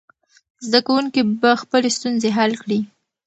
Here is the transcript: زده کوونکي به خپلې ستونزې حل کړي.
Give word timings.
زده 0.65 0.79
کوونکي 0.87 1.21
به 1.41 1.51
خپلې 1.61 1.89
ستونزې 1.97 2.29
حل 2.37 2.51
کړي. 2.63 2.79